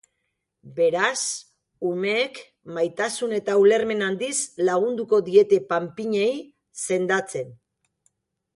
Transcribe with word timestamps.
Beraz, 0.77 1.19
umeek 1.89 2.39
maitasun 2.77 3.37
eta 3.39 3.57
ulermen 3.65 4.01
handiz 4.07 4.33
lagunduko 4.71 5.21
diete 5.29 5.61
panpinei 5.75 6.33
sendatzen. 6.89 7.55